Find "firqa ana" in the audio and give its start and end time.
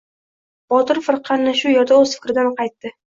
1.07-1.53